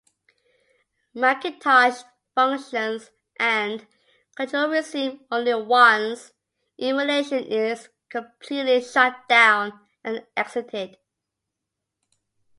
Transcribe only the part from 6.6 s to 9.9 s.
emulation is completely shut down